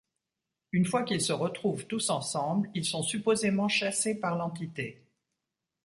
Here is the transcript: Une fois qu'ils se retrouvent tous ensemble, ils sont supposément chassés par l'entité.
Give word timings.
Une 0.71 0.83
fois 0.85 1.03
qu'ils 1.03 1.21
se 1.21 1.31
retrouvent 1.31 1.85
tous 1.85 2.09
ensemble, 2.09 2.71
ils 2.73 2.85
sont 2.85 3.03
supposément 3.03 3.67
chassés 3.67 4.19
par 4.19 4.35
l'entité. 4.35 5.05